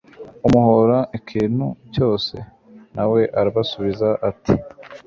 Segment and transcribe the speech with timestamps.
[0.45, 2.35] amuhora ikintu cyose?
[2.95, 4.53] na we arabasubiza ati